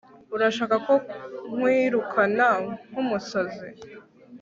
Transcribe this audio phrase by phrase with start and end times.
[0.35, 0.93] urashaka ko
[1.53, 2.49] nkwirukana
[2.89, 3.67] nk'umusazi